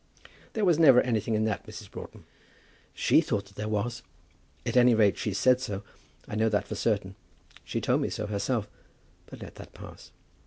[0.53, 1.91] "There was never anything in that, Mrs.
[1.91, 2.23] Broughton."
[2.91, 4.01] "She thought that there was.
[4.65, 5.83] At any rate, she said so.
[6.27, 7.13] I know that for certain.
[7.63, 8.67] She told me so herself.
[9.27, 10.11] But let that pass.